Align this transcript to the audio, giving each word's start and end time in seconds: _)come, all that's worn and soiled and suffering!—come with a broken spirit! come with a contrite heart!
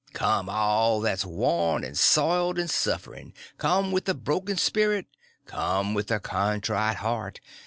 _)come, 0.13 0.49
all 0.49 0.99
that's 0.99 1.23
worn 1.25 1.83
and 1.83 1.95
soiled 1.95 2.57
and 2.57 2.71
suffering!—come 2.71 3.91
with 3.91 4.09
a 4.09 4.15
broken 4.15 4.57
spirit! 4.57 5.05
come 5.45 5.93
with 5.93 6.09
a 6.09 6.19
contrite 6.19 6.97
heart! 6.97 7.39